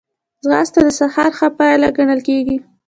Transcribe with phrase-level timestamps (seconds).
[0.43, 2.57] ځغاسته د سهار ښه پيل ګڼل کېږي